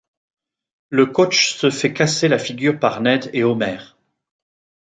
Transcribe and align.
Le 0.89 1.05
coach 1.05 1.53
se 1.57 1.69
fait 1.69 1.93
casser 1.93 2.27
la 2.27 2.39
figure 2.39 2.79
par 2.79 3.01
Ned 3.01 3.29
et 3.33 3.43
Homer. 3.43 3.77